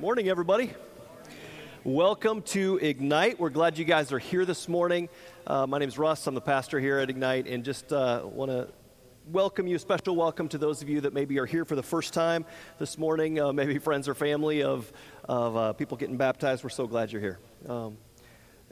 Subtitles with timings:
[0.00, 0.72] Morning, everybody.
[1.84, 3.38] Welcome to Ignite.
[3.38, 5.10] We're glad you guys are here this morning.
[5.46, 6.26] Uh, my name is Russ.
[6.26, 8.68] I'm the pastor here at Ignite, and just uh, want to
[9.26, 9.78] welcome you.
[9.78, 12.46] Special welcome to those of you that maybe are here for the first time
[12.78, 13.38] this morning.
[13.38, 14.90] Uh, maybe friends or family of
[15.28, 16.64] of uh, people getting baptized.
[16.64, 17.38] We're so glad you're here.
[17.68, 17.98] Um,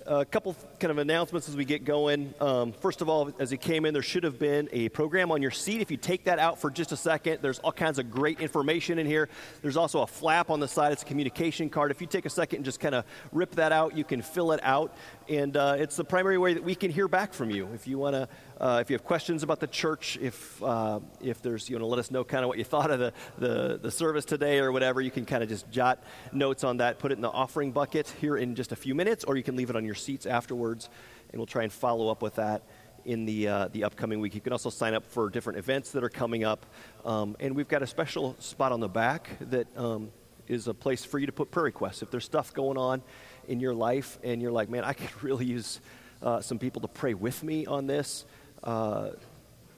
[0.08, 2.32] a couple kind of announcements as we get going.
[2.40, 5.42] Um, first of all, as you came in, there should have been a program on
[5.42, 5.82] your seat.
[5.82, 8.98] If you take that out for just a second, there's all kinds of great information
[8.98, 9.28] in here.
[9.60, 10.92] There's also a flap on the side.
[10.92, 11.90] It's a communication card.
[11.90, 14.52] If you take a second and just kind of rip that out, you can fill
[14.52, 14.96] it out.
[15.28, 17.68] And uh, it's the primary way that we can hear back from you.
[17.74, 18.28] If you want to
[18.60, 21.86] uh, if you have questions about the church, if, uh, if there's, you want to
[21.86, 24.72] let us know kind of what you thought of the, the, the service today or
[24.72, 26.02] whatever, you can kind of just jot
[26.32, 29.22] notes on that, put it in the offering bucket here in just a few minutes,
[29.22, 30.90] or you can leave it on your seats afterwards,
[31.30, 32.62] and we'll try and follow up with that
[33.04, 34.34] in the, uh, the upcoming week.
[34.34, 36.66] You can also sign up for different events that are coming up.
[37.04, 40.10] Um, and we've got a special spot on the back that um,
[40.48, 42.02] is a place for you to put prayer requests.
[42.02, 43.02] If there's stuff going on
[43.48, 45.80] in your life and you're like, man, I could really use
[46.22, 48.24] uh, some people to pray with me on this,
[48.62, 49.10] uh,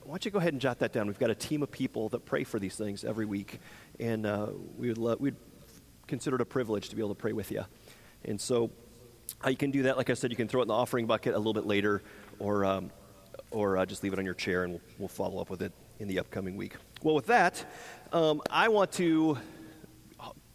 [0.03, 1.07] why don't you go ahead and jot that down?
[1.07, 3.59] We've got a team of people that pray for these things every week,
[3.99, 4.47] and uh,
[4.77, 5.35] we would lo- we'd
[6.07, 7.63] consider it a privilege to be able to pray with you.
[8.25, 8.71] And so,
[9.39, 11.05] how you can do that, like I said, you can throw it in the offering
[11.05, 12.01] bucket a little bit later,
[12.39, 12.91] or um,
[13.51, 15.71] or uh, just leave it on your chair, and we'll, we'll, follow up with it
[15.99, 16.75] in the upcoming week.
[17.03, 17.63] Well, with that,
[18.11, 19.37] um, I want to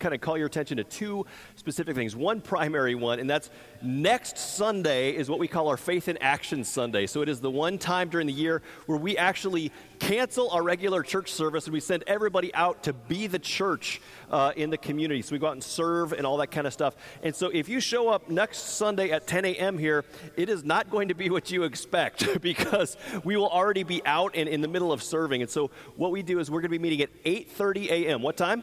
[0.07, 1.27] kind of call your attention to two
[1.57, 2.15] specific things.
[2.15, 3.51] One primary one, and that's
[3.83, 7.07] next Sunday is what we call our Faith in Action Sunday.
[7.07, 11.03] So it is the one time during the year where we actually cancel our regular
[11.03, 15.23] church service and we send everybody out to be the church uh, in the community.
[15.23, 16.95] So we go out and serve and all that kind of stuff.
[17.25, 19.77] And so if you show up next Sunday at 10 a.m.
[19.77, 20.05] here,
[20.37, 24.37] it is not going to be what you expect because we will already be out
[24.37, 25.43] and in the middle of serving.
[25.43, 28.23] And so what we do is we're going to be meeting at 8:30 a.m.
[28.23, 28.63] What time?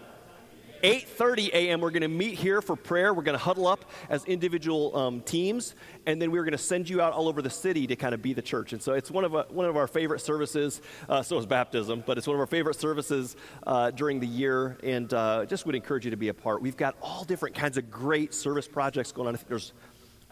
[0.84, 3.14] 8.30 a.m., we're going to meet here for prayer.
[3.14, 6.90] We're going to huddle up as individual um, teams, and then we're going to send
[6.90, 8.74] you out all over the city to kind of be the church.
[8.74, 10.82] And so it's one of, a, one of our favorite services.
[11.08, 14.78] Uh, so is baptism, but it's one of our favorite services uh, during the year,
[14.84, 16.62] and uh, just would encourage you to be a part.
[16.62, 19.36] We've got all different kinds of great service projects going on.
[19.36, 19.72] I think there's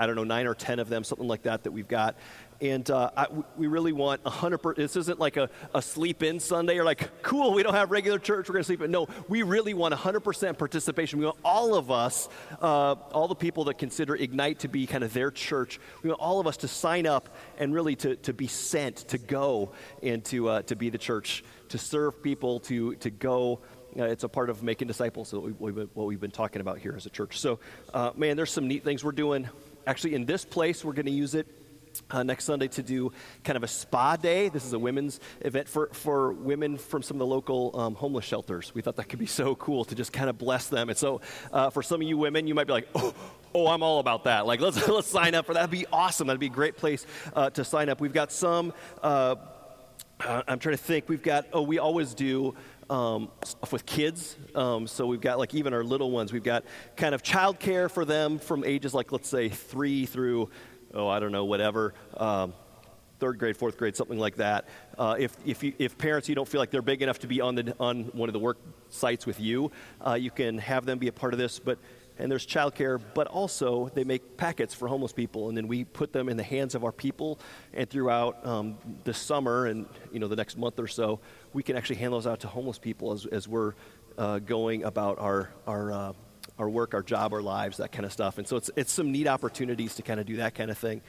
[0.02, 2.16] I don't know, nine or 10 of them, something like that, that we've got.
[2.62, 3.26] And uh, I,
[3.58, 4.76] we really want 100%.
[4.76, 8.20] This isn't like a, a sleep in Sunday or like, cool, we don't have regular
[8.20, 8.92] church, we're going to sleep in.
[8.92, 11.18] No, we really want 100% participation.
[11.18, 12.30] We want all of us,
[12.62, 16.22] uh, all the people that consider Ignite to be kind of their church, we want
[16.22, 19.72] all of us to sign up and really to, to be sent, to go
[20.04, 23.60] and to, uh, to be the church, to serve people, to, to go.
[23.98, 26.94] Uh, it's a part of making disciples, we, we, what we've been talking about here
[26.96, 27.40] as a church.
[27.40, 27.60] So,
[27.92, 29.50] uh, man, there's some neat things we're doing.
[29.88, 31.48] Actually, in this place, we're going to use it
[32.10, 33.12] uh, next Sunday to do
[33.44, 34.50] kind of a spa day.
[34.50, 38.26] This is a women's event for, for women from some of the local um, homeless
[38.26, 38.74] shelters.
[38.74, 40.90] We thought that could be so cool to just kind of bless them.
[40.90, 41.22] And so,
[41.52, 43.14] uh, for some of you women, you might be like, oh,
[43.54, 44.46] oh, I'm all about that.
[44.46, 45.62] Like, let's, let's sign up for that.
[45.62, 46.28] That'd be awesome.
[46.28, 48.02] That'd be a great place uh, to sign up.
[48.02, 49.36] We've got some, uh,
[50.20, 52.56] uh, I'm trying to think, we've got, oh, we always do
[52.90, 54.36] um, stuff with kids.
[54.54, 56.66] Um, so we've got like even our little ones, we've got
[56.98, 60.50] kind of childcare for them from ages like, let's say, three through
[60.94, 62.54] oh, I don't know, whatever, um,
[63.20, 64.68] third grade, fourth grade, something like that.
[64.98, 67.40] Uh, if, if, you, if parents, you don't feel like they're big enough to be
[67.40, 68.58] on, the, on one of the work
[68.90, 69.72] sites with you,
[70.06, 71.60] uh, you can have them be a part of this.
[71.60, 71.78] But
[72.22, 76.14] and there's childcare, but also they make packets for homeless people, and then we put
[76.14, 77.40] them in the hands of our people.
[77.74, 81.20] And throughout um, the summer and you know the next month or so,
[81.54, 83.74] we can actually hand those out to homeless people as, as we're
[84.18, 86.14] uh, going about our our uh,
[86.58, 88.38] our work, our job, our lives, that kind of stuff.
[88.38, 91.02] And so it's, it's some neat opportunities to kind of do that kind of thing.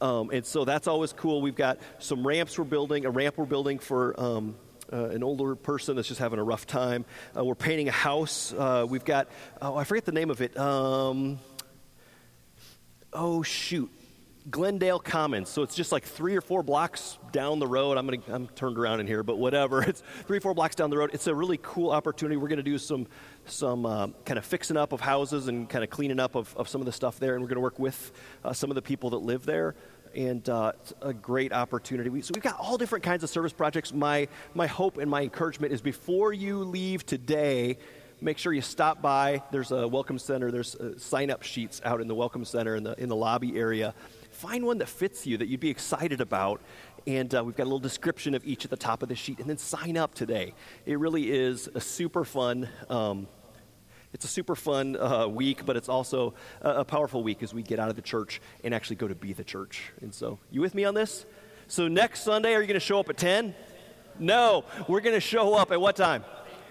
[0.00, 1.40] Um, and so that's always cool.
[1.42, 4.18] We've got some ramps we're building, a ramp we're building for.
[4.20, 4.56] Um,
[4.92, 7.04] uh, an older person that's just having a rough time.
[7.36, 8.52] Uh, we're painting a house.
[8.52, 9.28] Uh, we've got,
[9.62, 10.58] oh, I forget the name of it.
[10.58, 11.38] Um,
[13.12, 13.88] oh, shoot.
[14.48, 15.50] Glendale Commons.
[15.50, 17.98] So it's just like three or four blocks down the road.
[17.98, 19.82] I'm gonna I'm turned around in here, but whatever.
[19.90, 21.10] It's three or four blocks down the road.
[21.12, 22.36] It's a really cool opportunity.
[22.36, 23.06] We're gonna do some
[23.44, 26.68] some uh, kind of fixing up of houses and kind of cleaning up of, of
[26.68, 28.12] some of the stuff there, and we're gonna work with
[28.44, 29.74] uh, some of the people that live there.
[30.14, 32.08] And uh, it's a great opportunity.
[32.08, 33.92] We, so we've got all different kinds of service projects.
[33.92, 37.78] My my hope and my encouragement is before you leave today
[38.22, 39.42] make sure you stop by.
[39.50, 40.50] There's a welcome center.
[40.50, 43.58] There's uh, sign up sheets out in the welcome center in the in the lobby
[43.58, 43.94] area
[44.40, 46.62] find one that fits you that you'd be excited about.
[47.06, 49.38] And uh, we've got a little description of each at the top of the sheet.
[49.38, 50.54] And then sign up today.
[50.86, 52.66] It really is a super fun.
[52.88, 53.28] Um,
[54.14, 57.62] it's a super fun uh, week, but it's also a, a powerful week as we
[57.62, 59.92] get out of the church and actually go to be the church.
[60.00, 61.26] And so, you with me on this?
[61.68, 63.54] So, next Sunday, are you going to show up at 10?
[64.18, 66.24] No, we're going to show up at what time?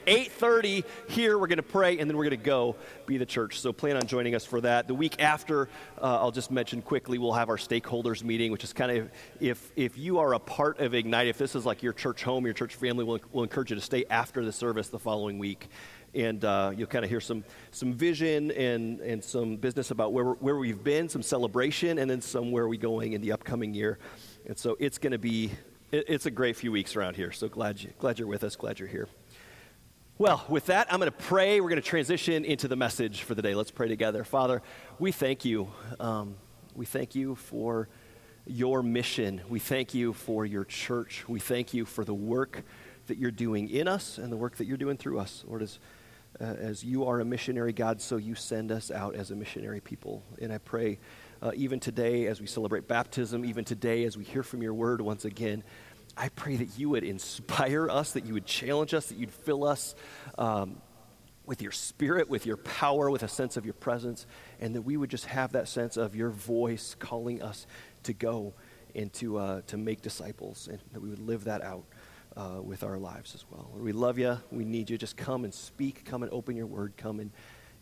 [0.09, 1.37] 8.30 here.
[1.37, 2.75] We're going to pray, and then we're going to go
[3.05, 3.59] be the church.
[3.59, 4.87] So plan on joining us for that.
[4.87, 5.69] The week after,
[6.01, 9.71] uh, I'll just mention quickly, we'll have our stakeholders meeting, which is kind of, if,
[9.75, 12.55] if you are a part of Ignite, if this is like your church home, your
[12.55, 15.69] church family, we'll, we'll encourage you to stay after the service the following week
[16.15, 20.25] and uh, you'll kind of hear some, some vision and, and some business about where,
[20.25, 23.75] where we've been, some celebration, and then some where are we going in the upcoming
[23.75, 23.99] year.
[24.47, 25.51] And so it's going to be,
[25.91, 27.31] it, it's a great few weeks around here.
[27.31, 29.07] So glad, you, glad you're with us, glad you're here.
[30.19, 31.61] Well, with that, I'm going to pray.
[31.61, 33.55] We're going to transition into the message for the day.
[33.55, 34.25] Let's pray together.
[34.25, 34.61] Father,
[34.99, 35.71] we thank you.
[35.97, 36.35] Um,
[36.75, 37.87] we thank you for
[38.45, 39.39] your mission.
[39.47, 41.23] We thank you for your church.
[41.29, 42.65] We thank you for the work
[43.07, 45.45] that you're doing in us and the work that you're doing through us.
[45.47, 45.79] Lord, as
[46.39, 49.79] uh, as you are a missionary God, so you send us out as a missionary
[49.79, 50.23] people.
[50.41, 50.99] And I pray
[51.41, 55.01] uh, even today as we celebrate baptism, even today as we hear from your word
[55.01, 55.63] once again,
[56.17, 59.63] I pray that you would inspire us, that you would challenge us, that you'd fill
[59.63, 59.95] us
[60.37, 60.81] um,
[61.45, 64.25] with your spirit, with your power, with a sense of your presence,
[64.59, 67.65] and that we would just have that sense of your voice calling us
[68.03, 68.53] to go
[68.95, 71.85] and to, uh, to make disciples, and that we would live that out
[72.37, 73.69] uh, with our lives as well.
[73.73, 74.37] we love you.
[74.51, 74.97] We need you.
[74.97, 76.05] Just come and speak.
[76.05, 76.93] Come and open your word.
[76.97, 77.31] Come and,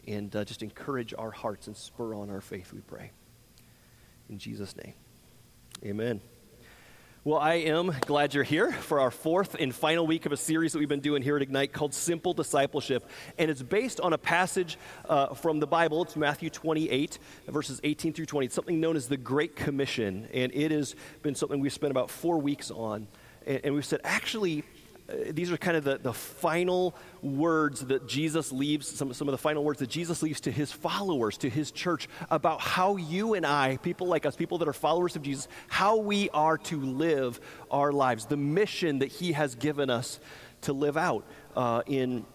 [0.07, 3.11] and uh, just encourage our hearts and spur on our faith, we pray.
[4.29, 4.93] In Jesus' name.
[5.85, 6.21] Amen.
[7.27, 10.71] Well, I am glad you're here for our fourth and final week of a series
[10.71, 13.05] that we've been doing here at Ignite called Simple Discipleship.
[13.37, 14.77] And it's based on a passage
[15.09, 16.03] uh, from the Bible.
[16.03, 17.19] It's Matthew 28,
[17.49, 18.45] verses 18 through 20.
[18.45, 20.29] It's something known as the Great Commission.
[20.33, 23.09] And it has been something we've spent about four weeks on
[23.47, 24.63] and, and we've said, actually,
[25.29, 29.37] these are kind of the, the final words that Jesus leaves, some, some of the
[29.37, 33.45] final words that Jesus leaves to his followers, to his church, about how you and
[33.45, 37.39] I, people like us, people that are followers of Jesus, how we are to live
[37.71, 40.19] our lives, the mission that he has given us
[40.61, 41.23] to live out
[41.55, 42.25] uh, in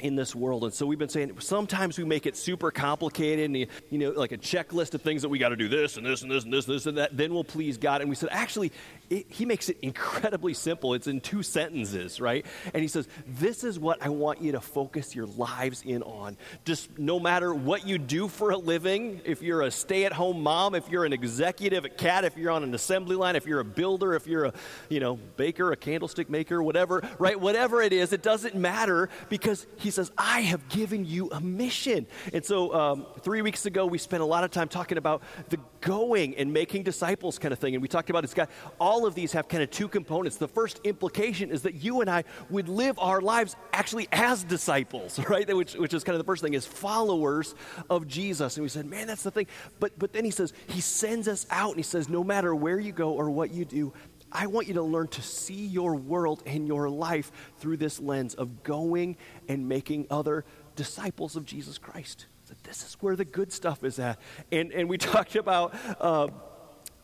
[0.00, 0.64] in this world.
[0.64, 4.32] And so we've been saying sometimes we make it super complicated and, you know, like
[4.32, 6.52] a checklist of things that we got to do this and this and this and
[6.52, 8.00] this and this and that, then we'll please God.
[8.00, 8.72] And we said, actually,
[9.10, 10.94] it, he makes it incredibly simple.
[10.94, 12.44] It's in two sentences, right?
[12.74, 16.36] And he says, This is what I want you to focus your lives in on.
[16.64, 20.42] Just no matter what you do for a living, if you're a stay at home
[20.42, 23.60] mom, if you're an executive at CAT, if you're on an assembly line, if you're
[23.60, 24.52] a builder, if you're a,
[24.88, 27.38] you know, baker, a candlestick maker, whatever, right?
[27.40, 32.06] Whatever it is, it doesn't matter because he says, I have given you a mission.
[32.32, 35.58] And so um, three weeks ago, we spent a lot of time talking about the
[35.80, 37.74] going and making disciples kind of thing.
[37.74, 38.50] And we talked about it's got
[38.80, 40.36] all of these have kind of two components.
[40.36, 45.18] The first implication is that you and I would live our lives actually as disciples,
[45.28, 45.46] right?
[45.54, 47.54] Which, which is kind of the first thing, is followers
[47.88, 48.56] of Jesus.
[48.56, 49.46] And we said, man, that's the thing.
[49.78, 52.78] But, but then he says, he sends us out and he says, no matter where
[52.78, 53.92] you go or what you do,
[54.36, 58.34] I want you to learn to see your world and your life through this lens
[58.34, 59.16] of going
[59.48, 60.44] and making other
[60.74, 62.26] disciples of Jesus Christ.
[62.44, 64.20] So this is where the good stuff is at.
[64.52, 66.28] And, and we talked about, uh,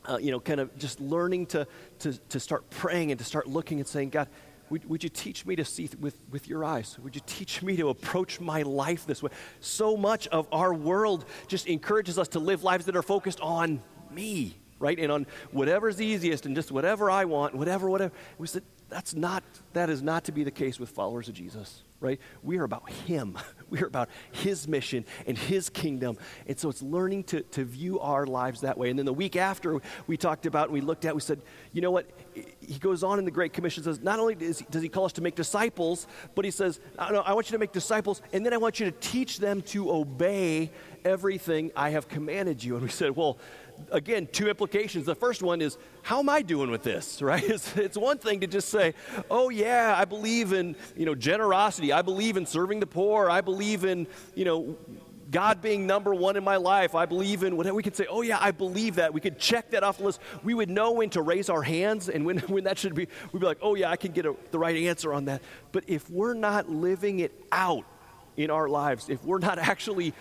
[0.05, 1.67] uh, you know, kind of just learning to,
[2.01, 4.29] to, to start praying and to start looking and saying, God,
[4.69, 6.99] would, would, you teach me to see with, with your eyes?
[6.99, 9.31] Would you teach me to approach my life this way?
[9.61, 13.83] So much of our world just encourages us to live lives that are focused on
[14.11, 14.99] me right?
[14.99, 18.13] And on whatever's easiest and just whatever I want, whatever, whatever.
[18.37, 19.43] We said, that's not,
[19.73, 22.21] that is not to be the case with followers of Jesus, right?
[22.43, 23.39] We are about Him.
[23.73, 26.19] We are about His mission and His kingdom.
[26.47, 28.91] And so it's learning to, to view our lives that way.
[28.91, 31.41] And then the week after, we talked about and we looked at, we said,
[31.73, 32.11] you know what?
[32.61, 35.07] He goes on in the Great Commission, says, not only does he, does he call
[35.07, 38.45] us to make disciples, but He says, I, I want you to make disciples, and
[38.45, 40.71] then I want you to teach them to obey
[41.03, 42.75] everything I have commanded you.
[42.75, 43.39] And we said, well,
[43.91, 45.07] again, two implications.
[45.07, 47.43] The first one is, how am I doing with this, right?
[47.43, 48.95] It's, it's, one thing to just say,
[49.31, 51.93] oh, yeah, I believe in, you know, generosity.
[51.93, 53.31] I believe in serving the poor.
[53.31, 54.77] I believe in, you know,
[55.31, 56.95] God being number one in my life.
[56.95, 57.75] I believe in whatever.
[57.75, 59.15] We could say, oh, yeah, I believe that.
[59.15, 60.21] We could check that off the list.
[60.43, 63.41] We would know when to raise our hands and when, when that should be, we'd
[63.41, 65.43] be like, oh, yeah, I can get a, the right answer on that.
[65.73, 67.85] But if we're not living it out
[68.37, 70.15] in our lives, if we're not actually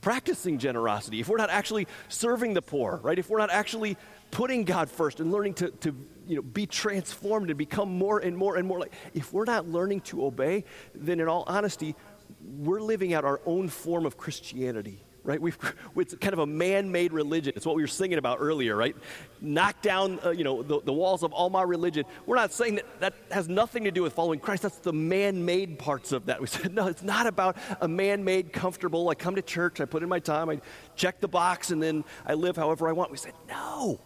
[0.00, 3.18] practicing generosity, if we're not actually serving the poor, right?
[3.18, 3.96] If we're not actually
[4.30, 5.94] putting God first and learning to, to
[6.26, 9.66] you know, be transformed and become more and more and more like, if we're not
[9.68, 10.64] learning to obey,
[10.94, 11.94] then in all honesty,
[12.42, 15.40] we're living out our own form of Christianity right?
[15.40, 15.58] We've,
[15.96, 17.52] it's kind of a man-made religion.
[17.56, 18.96] It's what we were singing about earlier, right?
[19.40, 22.04] Knock down, uh, you know, the, the, walls of all my religion.
[22.26, 24.62] We're not saying that that has nothing to do with following Christ.
[24.62, 26.40] That's the man-made parts of that.
[26.40, 29.08] We said, no, it's not about a man-made comfortable.
[29.08, 30.60] I come to church, I put in my time, I
[30.96, 33.10] check the box, and then I live however I want.
[33.10, 34.00] We said, no.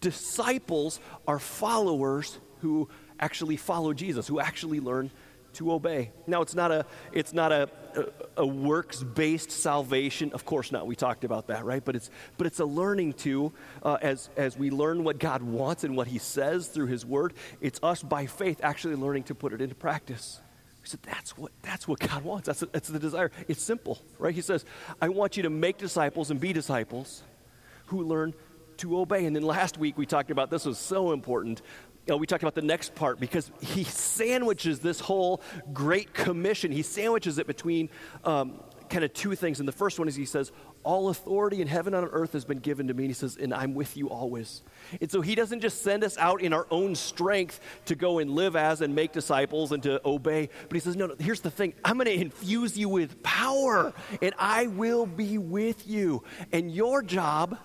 [0.00, 2.88] Disciples are followers who
[3.20, 5.10] actually follow Jesus, who actually learn
[5.54, 6.10] to obey.
[6.26, 10.32] Now, it's not a, it's not a, a, a works-based salvation.
[10.32, 10.86] Of course not.
[10.86, 11.84] We talked about that, right?
[11.84, 15.84] But it's, but it's a learning to, uh, as, as we learn what God wants
[15.84, 19.52] and what he says through his word, it's us by faith actually learning to put
[19.52, 20.40] it into practice.
[20.82, 22.46] He said, that's what, that's what God wants.
[22.46, 23.30] That's, that's the desire.
[23.46, 24.34] It's simple, right?
[24.34, 24.64] He says,
[25.00, 27.22] I want you to make disciples and be disciples
[27.86, 28.34] who learn
[28.78, 29.26] to obey.
[29.26, 31.62] And then last week we talked about this was so important
[32.08, 35.40] know, we talked about the next part because he sandwiches this whole
[35.72, 36.72] great commission.
[36.72, 37.90] He sandwiches it between
[38.24, 38.60] um,
[38.92, 39.58] kind of two things.
[39.58, 42.44] And the first one is he says, All authority in heaven and on earth has
[42.44, 43.04] been given to me.
[43.04, 44.62] And he says, And I'm with you always.
[45.00, 48.30] And so he doesn't just send us out in our own strength to go and
[48.30, 51.50] live as and make disciples and to obey, but he says, No, no, here's the
[51.50, 56.22] thing I'm going to infuse you with power, and I will be with you.
[56.52, 57.58] And your job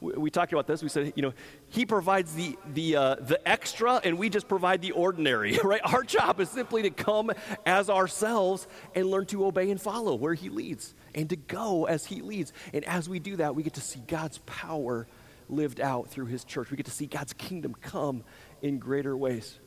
[0.00, 0.82] we talked about this.
[0.82, 1.32] We said, you know,
[1.68, 5.80] he provides the the uh, the extra, and we just provide the ordinary, right?
[5.84, 7.32] Our job is simply to come
[7.64, 12.04] as ourselves and learn to obey and follow where he leads, and to go as
[12.04, 12.52] he leads.
[12.74, 15.06] And as we do that, we get to see God's power
[15.48, 16.70] lived out through his church.
[16.70, 18.24] We get to see God's kingdom come
[18.62, 19.58] in greater ways.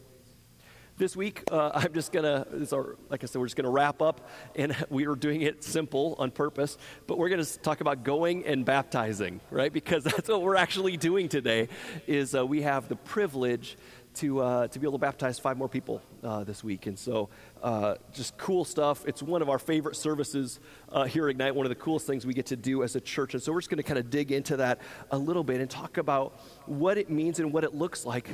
[1.00, 4.29] This week, uh, I'm just going to, like I said, we're just to wrap up,
[4.53, 6.77] and we are doing it simple on purpose,
[7.08, 9.72] but we're to talk about going and baptizing, right?
[9.72, 11.70] Because that's what we're actually doing today,
[12.06, 13.77] is uh, we have the privilege
[14.15, 16.86] to, uh, to be able to baptize five more people uh, this week.
[16.86, 17.29] And so,
[17.63, 19.06] uh, just cool stuff.
[19.08, 20.60] It's one of our favorite services
[20.91, 23.01] uh, here at Ignite, one of the coolest things we get to do as a
[23.01, 23.36] church.
[23.36, 25.70] And so, we're just going to kind of dig into that a little bit and
[25.70, 28.27] talk about what it means and what it looks like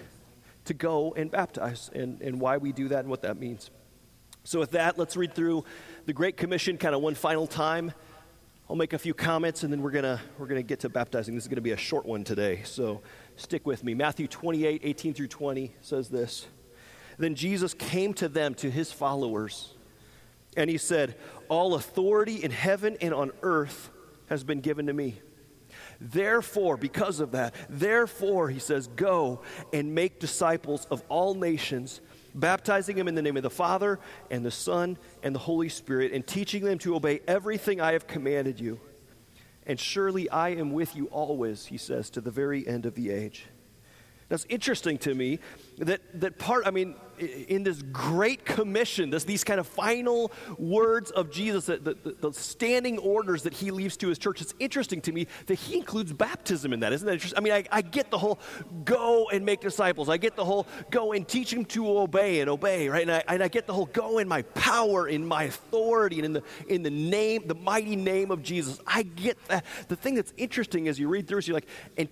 [0.66, 3.70] to go and baptize and, and why we do that and what that means.
[4.44, 5.66] So, with that, let's read through
[6.06, 7.94] the Great Commission kind of one final time.
[8.70, 11.36] I'll make a few comments and then we're going we're to get to baptizing.
[11.36, 13.02] This is going to be a short one today, so
[13.36, 13.94] stick with me.
[13.94, 16.48] Matthew 28 18 through 20 says this
[17.18, 19.74] Then Jesus came to them, to his followers,
[20.58, 21.16] and he said,
[21.48, 23.92] All authority in heaven and on earth
[24.30, 25.20] has been given to me.
[26.00, 29.42] Therefore, because of that, therefore, he says, go
[29.74, 32.02] and make disciples of all nations,
[32.34, 34.00] baptizing them in the name of the Father
[34.30, 38.08] and the Son and the Holy Spirit, and teaching them to obey everything I have
[38.08, 38.80] commanded you.
[39.66, 43.10] And surely I am with you always, he says, to the very end of the
[43.10, 43.46] age.
[44.30, 45.40] Now, it's interesting to me
[45.80, 51.12] that, that part, I mean, in this great commission, this, these kind of final words
[51.12, 55.02] of Jesus, the, the, the, standing orders that he leaves to his church, it's interesting
[55.02, 56.94] to me that he includes baptism in that.
[56.94, 57.38] Isn't that interesting?
[57.38, 58.40] I mean, I, I get the whole
[58.84, 60.10] go and make disciples.
[60.10, 63.04] I get the whole go and teach them to obey and obey, right?
[63.04, 66.26] And I, and I get the whole go in my power, in my authority, and
[66.26, 68.80] in the, in the name, the mighty name of Jesus.
[68.86, 69.66] I get that.
[69.88, 71.68] The thing that's interesting as you read through is you're like,
[71.98, 72.10] and,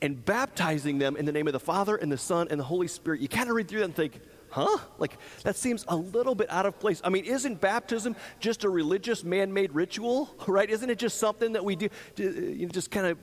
[0.00, 2.88] and baptizing them in the name of the Father and the Son and the Holy
[2.88, 4.20] Spirit, you kind of read through that and think,
[4.50, 4.78] huh?
[4.98, 7.00] Like, that seems a little bit out of place.
[7.04, 10.68] I mean, isn't baptism just a religious man made ritual, right?
[10.68, 13.18] Isn't it just something that we do, you know, just kind of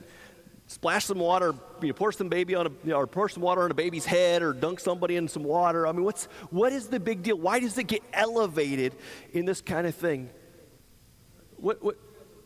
[0.66, 3.42] splash some water, you know, pour some baby on a, you know, or pour some
[3.42, 5.86] water on a baby's head or dunk somebody in some water?
[5.86, 7.36] I mean, what's, what is the big deal?
[7.36, 8.94] Why does it get elevated
[9.32, 10.30] in this kind of thing?
[11.56, 11.96] What, what,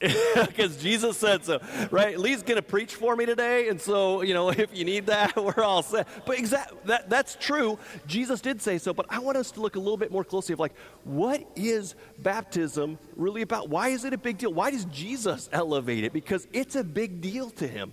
[0.47, 1.61] because Jesus said so,
[1.91, 2.19] right?
[2.19, 5.37] Lee's going to preach for me today, and so you know if you need that,
[5.57, 6.09] we're all set.
[6.27, 7.79] But exactly that that's true.
[8.07, 10.53] Jesus did say so, but I want us to look a little bit more closely
[10.53, 10.75] of like
[11.05, 13.69] what is baptism really about?
[13.69, 14.53] Why is it a big deal?
[14.53, 16.13] Why does Jesus elevate it?
[16.13, 17.93] Because it's a big deal to him.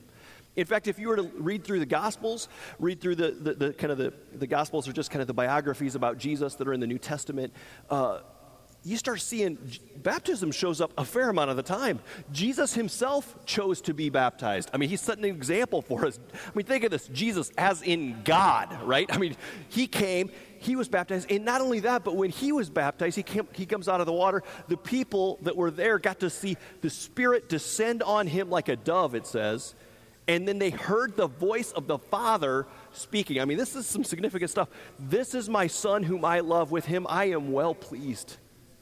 [0.55, 3.73] In fact, if you were to read through the Gospels, read through the, the, the
[3.73, 6.73] kind of the, the Gospels are just kind of the biographies about Jesus that are
[6.73, 7.53] in the New Testament.
[7.89, 8.19] Uh,
[8.83, 9.59] you start seeing
[9.97, 11.99] baptism shows up a fair amount of the time.
[12.31, 14.71] Jesus himself chose to be baptized.
[14.73, 16.19] I mean, he's setting an example for us.
[16.33, 19.07] I mean, think of this Jesus as in God, right?
[19.13, 19.35] I mean,
[19.69, 23.23] he came, he was baptized, and not only that, but when he was baptized, he,
[23.23, 24.41] came, he comes out of the water.
[24.67, 28.75] The people that were there got to see the Spirit descend on him like a
[28.75, 29.75] dove, it says.
[30.27, 33.39] And then they heard the voice of the Father speaking.
[33.41, 34.69] I mean, this is some significant stuff.
[34.97, 36.71] This is my Son whom I love.
[36.71, 38.37] With him I am well pleased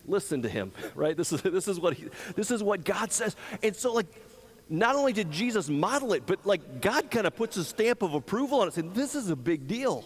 [0.06, 1.16] listen to him, right?
[1.16, 3.36] This is, this is, what, he, this is what God says.
[3.64, 4.08] And so, like,
[4.70, 8.14] not only did Jesus model it, but like God kind of puts a stamp of
[8.14, 10.06] approval on it, saying, This is a big deal.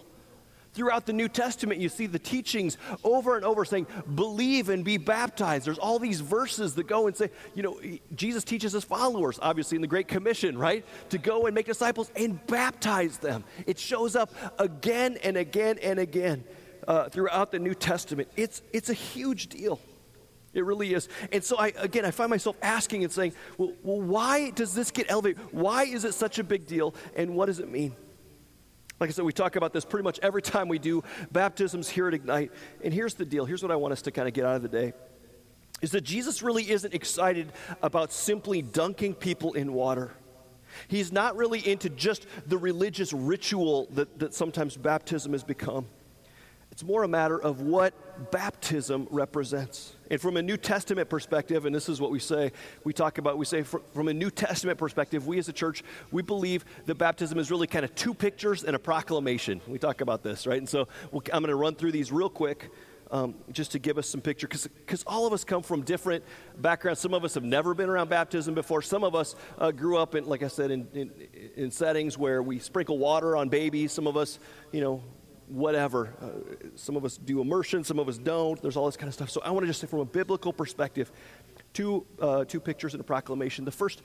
[0.73, 3.85] Throughout the New Testament, you see the teachings over and over saying,
[4.15, 5.67] believe and be baptized.
[5.67, 7.79] There's all these verses that go and say, you know,
[8.15, 10.83] Jesus teaches his followers, obviously, in the Great Commission, right?
[11.09, 13.43] To go and make disciples and baptize them.
[13.67, 16.43] It shows up again and again and again
[16.87, 18.29] uh, throughout the New Testament.
[18.35, 19.79] It's, it's a huge deal.
[20.53, 21.09] It really is.
[21.31, 24.91] And so, I, again, I find myself asking and saying, well, well, why does this
[24.91, 25.39] get elevated?
[25.51, 26.93] Why is it such a big deal?
[27.15, 27.95] And what does it mean?
[28.99, 32.07] Like I said, we talk about this pretty much every time we do baptisms here
[32.07, 32.51] at Ignite.
[32.83, 34.61] And here's the deal here's what I want us to kind of get out of
[34.61, 34.93] the day
[35.81, 40.11] is that Jesus really isn't excited about simply dunking people in water.
[40.87, 45.85] He's not really into just the religious ritual that, that sometimes baptism has become.
[46.73, 47.93] It's more a matter of what
[48.31, 49.95] baptism represents.
[50.09, 52.51] And from a New Testament perspective, and this is what we say,
[52.83, 56.23] we talk about, we say from a New Testament perspective, we as a church, we
[56.23, 59.61] believe that baptism is really kind of two pictures and a proclamation.
[59.67, 60.57] We talk about this, right?
[60.57, 62.71] And so we'll, I'm going to run through these real quick.
[63.11, 66.23] Um, just to give us some picture, because all of us come from different
[66.57, 66.99] backgrounds.
[66.99, 68.81] Some of us have never been around baptism before.
[68.81, 71.11] Some of us uh, grew up in, like I said, in, in,
[71.55, 73.91] in settings where we sprinkle water on babies.
[73.91, 74.39] Some of us,
[74.71, 75.03] you know,
[75.53, 76.13] whatever.
[76.19, 78.59] Uh, some of us do immersion, some of us don't.
[78.61, 79.29] There's all this kind of stuff.
[79.29, 81.11] So I want to just say, from a biblical perspective,
[81.73, 83.63] two, uh, two pictures in a proclamation.
[83.63, 84.01] The first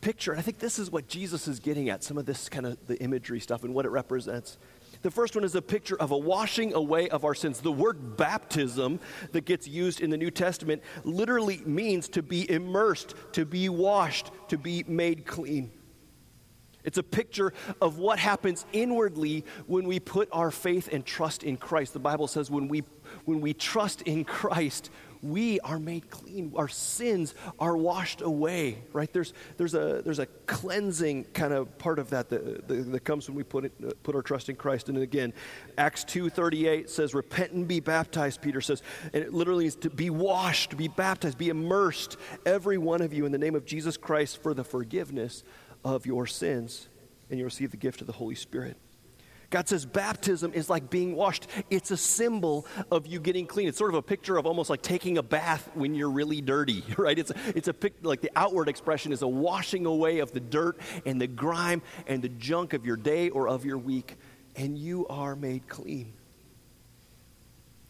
[0.00, 2.66] picture, and I think this is what Jesus is getting at, some of this kind
[2.66, 4.58] of the imagery stuff and what it represents.
[5.02, 7.60] The first one is a picture of a washing away of our sins.
[7.60, 9.00] The word baptism
[9.32, 14.30] that gets used in the New Testament literally means to be immersed, to be washed,
[14.48, 15.72] to be made clean.
[16.84, 21.56] It's a picture of what happens inwardly when we put our faith and trust in
[21.56, 21.92] Christ.
[21.92, 22.82] The Bible says when we,
[23.24, 24.90] when we trust in Christ,
[25.22, 26.52] we are made clean.
[26.56, 29.10] Our sins are washed away, right?
[29.12, 33.28] There's, there's, a, there's a cleansing kind of part of that that, that, that comes
[33.28, 34.88] when we put, it, put our trust in Christ.
[34.88, 35.32] And again,
[35.78, 38.82] Acts 2.38 says, repent and be baptized, Peter says.
[39.12, 43.24] And it literally is to be washed, be baptized, be immersed, every one of you
[43.24, 45.44] in the name of Jesus Christ for the forgiveness
[45.84, 46.88] of your sins,
[47.30, 48.76] and you receive the gift of the Holy Spirit.
[49.52, 51.46] God says baptism is like being washed.
[51.68, 53.68] It's a symbol of you getting clean.
[53.68, 56.82] It's sort of a picture of almost like taking a bath when you're really dirty,
[56.96, 57.18] right?
[57.18, 60.40] It's a, it's a pic, like the outward expression is a washing away of the
[60.40, 64.16] dirt and the grime and the junk of your day or of your week,
[64.56, 66.14] and you are made clean.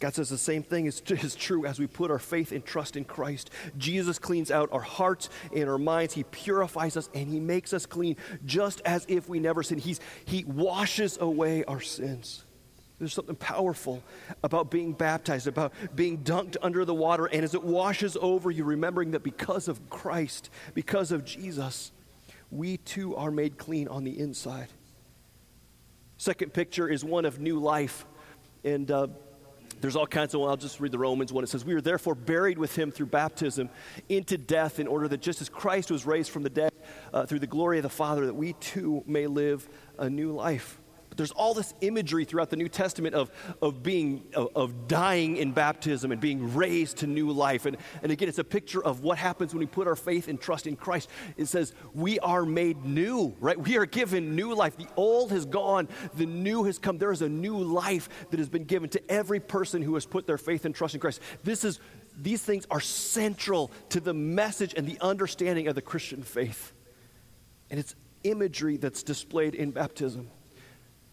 [0.03, 2.97] God says the same thing is, is true as we put our faith and trust
[2.97, 3.51] in Christ.
[3.79, 6.13] Jesus cleans out our hearts and our minds.
[6.13, 9.81] He purifies us and He makes us clean just as if we never sinned.
[9.81, 12.45] He's, he washes away our sins.
[12.99, 14.03] There's something powerful
[14.43, 17.27] about being baptized, about being dunked under the water.
[17.27, 21.93] And as it washes over you, remembering that because of Christ, because of Jesus,
[22.51, 24.67] we too are made clean on the inside.
[26.19, 28.05] Second picture is one of new life.
[28.65, 29.07] And uh,
[29.81, 31.45] there's all kinds of, well, I'll just read the Romans one.
[31.45, 33.71] It says, We are therefore buried with him through baptism
[34.09, 36.73] into death, in order that just as Christ was raised from the dead
[37.13, 40.82] uh, through the glory of the Father, that we too may live a new life.
[41.13, 45.37] But there's all this imagery throughout the New Testament of, of being, of, of, dying
[45.37, 47.67] in baptism and being raised to new life.
[47.67, 50.41] And, and again, it's a picture of what happens when we put our faith and
[50.41, 51.11] trust in Christ.
[51.37, 53.59] It says, we are made new, right?
[53.59, 54.79] We are given new life.
[54.79, 56.97] The old has gone, the new has come.
[56.97, 60.27] There is a new life that has been given to every person who has put
[60.27, 61.21] their faith and trust in Christ.
[61.45, 61.79] This is,
[62.17, 66.73] these things are central to the message and the understanding of the Christian faith.
[67.69, 67.95] And it's
[68.25, 70.31] imagery that's displayed in baptism.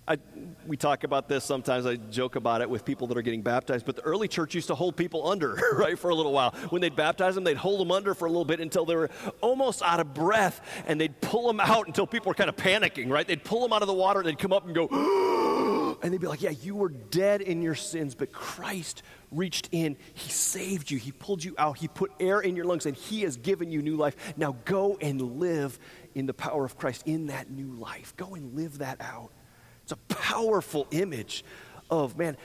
[0.10, 0.18] I,
[0.66, 1.86] we talk about this sometimes.
[1.86, 4.66] I joke about it with people that are getting baptized, but the early church used
[4.70, 6.52] to hold people under, right, for a little while.
[6.70, 9.12] When they'd baptize them, they'd hold them under for a little bit until they were
[9.40, 13.12] almost out of breath, and they'd pull them out until people were kind of panicking,
[13.12, 13.28] right?
[13.28, 14.88] They'd pull them out of the water, and they'd come up and go,
[16.02, 19.96] and they'd be like, Yeah, you were dead in your sins, but Christ reached in.
[20.16, 20.98] He saved you.
[20.98, 21.78] He pulled you out.
[21.78, 24.16] He put air in your lungs, and He has given you new life.
[24.38, 25.78] Now go and live
[26.16, 28.16] in the power of Christ in that new life.
[28.18, 29.30] Go and live that out.
[29.90, 31.44] It's a powerful image
[31.90, 32.38] of, man,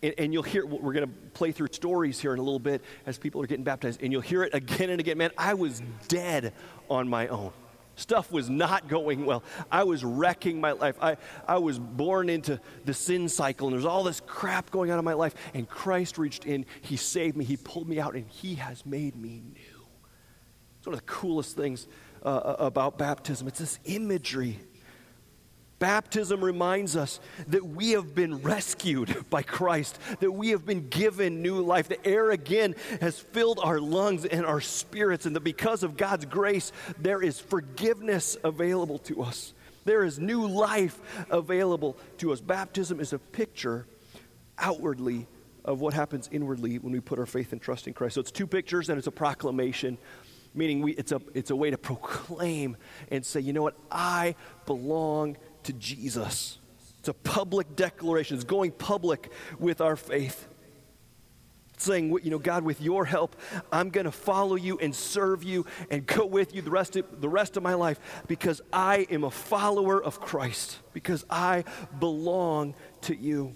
[0.00, 2.84] and, and, you'll hear, we're going to play through stories here in a little bit
[3.04, 5.18] as people are getting baptized, and you'll hear it again and again.
[5.18, 6.52] Man, I was dead
[6.88, 7.50] on my own.
[7.96, 9.42] Stuff was not going well.
[9.72, 10.94] I was wrecking my life.
[11.02, 11.16] I,
[11.48, 15.04] I was born into the sin cycle, and there's all this crap going on in
[15.04, 15.34] my life.
[15.54, 19.16] And Christ reached in, He saved me, He pulled me out, and He has made
[19.16, 19.86] me new.
[20.78, 21.88] It's one of the coolest things
[22.22, 23.48] uh, about baptism.
[23.48, 24.60] It's this imagery
[25.78, 31.40] Baptism reminds us that we have been rescued by Christ, that we have been given
[31.40, 31.88] new life.
[31.88, 36.24] The air again has filled our lungs and our spirits, and that because of God's
[36.24, 39.54] grace, there is forgiveness available to us.
[39.84, 40.98] There is new life
[41.30, 42.40] available to us.
[42.40, 43.86] Baptism is a picture
[44.58, 45.26] outwardly
[45.64, 48.16] of what happens inwardly when we put our faith and trust in Christ.
[48.16, 49.98] So it's two pictures and it's a proclamation
[50.54, 52.76] meaning we, it's, a, it's a way to proclaim
[53.10, 54.34] and say, you know what, I
[54.66, 56.58] belong to Jesus.
[56.98, 60.48] It's a public declaration, it's going public with our faith.
[61.76, 63.36] saying, you know, God, with your help,
[63.70, 67.20] I'm going to follow you and serve you and go with you the rest, of,
[67.20, 71.64] the rest of my life because I am a follower of Christ, because I
[72.00, 73.54] belong to you.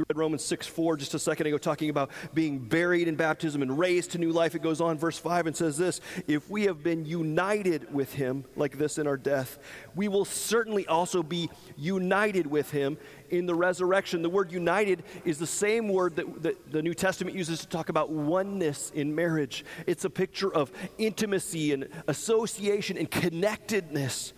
[0.00, 3.60] We read Romans 6 4 just a second ago, talking about being buried in baptism
[3.60, 4.54] and raised to new life.
[4.54, 8.46] It goes on, verse 5, and says this If we have been united with him
[8.56, 9.58] like this in our death,
[9.94, 12.96] we will certainly also be united with him
[13.28, 14.22] in the resurrection.
[14.22, 17.90] The word united is the same word that, that the New Testament uses to talk
[17.90, 19.66] about oneness in marriage.
[19.86, 24.32] It's a picture of intimacy and association and connectedness.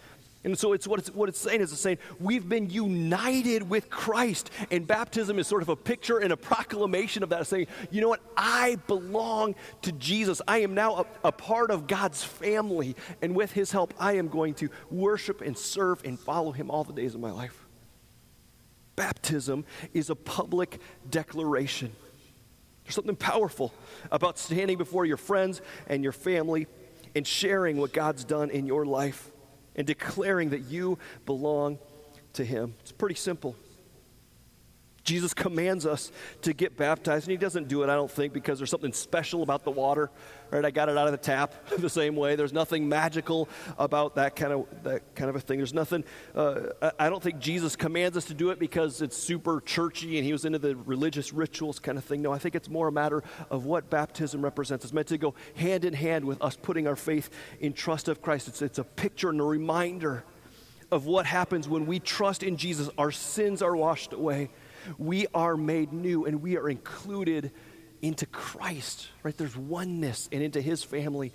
[0.44, 3.88] And so it's what it's, what it's saying is it's saying we've been united with
[3.90, 4.50] Christ.
[4.72, 8.08] And baptism is sort of a picture and a proclamation of that, saying, you know
[8.08, 8.20] what?
[8.36, 10.42] I belong to Jesus.
[10.48, 12.96] I am now a, a part of God's family.
[13.20, 16.82] And with his help, I am going to worship and serve and follow him all
[16.82, 17.64] the days of my life.
[18.96, 21.92] Baptism is a public declaration.
[22.84, 23.72] There's something powerful
[24.10, 26.66] about standing before your friends and your family
[27.14, 29.31] and sharing what God's done in your life
[29.76, 31.78] and declaring that you belong
[32.34, 32.74] to Him.
[32.80, 33.56] It's pretty simple.
[35.04, 36.12] Jesus commands us
[36.42, 39.42] to get baptized, and he doesn't do it, I don't think, because there's something special
[39.42, 40.10] about the water.
[40.50, 40.64] Right?
[40.64, 42.36] I got it out of the tap the same way.
[42.36, 45.58] There's nothing magical about that kind of that kind of a thing.
[45.58, 46.04] There's nothing.
[46.34, 50.26] Uh, I don't think Jesus commands us to do it because it's super churchy and
[50.26, 52.20] he was into the religious rituals kind of thing.
[52.20, 54.84] No, I think it's more a matter of what baptism represents.
[54.84, 58.20] It's meant to go hand in hand with us putting our faith in trust of
[58.20, 58.46] Christ.
[58.46, 60.22] It's it's a picture and a reminder
[60.90, 62.90] of what happens when we trust in Jesus.
[62.98, 64.50] Our sins are washed away
[64.98, 67.52] we are made new and we are included
[68.00, 69.36] into Christ, right?
[69.36, 71.32] There's oneness and into his family.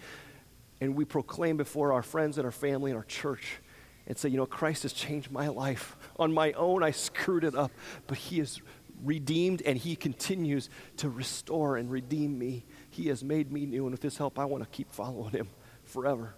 [0.80, 3.60] And we proclaim before our friends and our family and our church
[4.06, 5.98] and say, you know, Christ has changed my life.
[6.18, 7.72] On my own, I screwed it up,
[8.08, 8.62] but he has
[9.04, 12.66] redeemed and he continues to restore and redeem me.
[12.90, 15.50] He has made me new, and with his help, I want to keep following him
[15.84, 16.34] forever,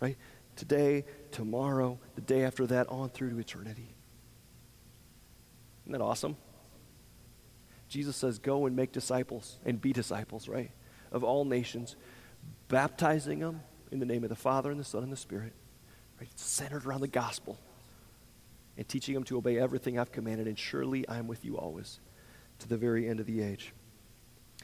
[0.00, 0.16] right?
[0.56, 3.94] Today, tomorrow, the day after that, on through to eternity.
[5.84, 6.36] Isn't that awesome?
[7.94, 10.72] Jesus says, Go and make disciples and be disciples, right?
[11.12, 11.94] Of all nations,
[12.66, 13.60] baptizing them
[13.92, 15.52] in the name of the Father and the Son and the Spirit.
[16.18, 16.28] Right?
[16.28, 17.56] It's centered around the gospel
[18.76, 22.00] and teaching them to obey everything I've commanded, and surely I am with you always
[22.58, 23.72] to the very end of the age.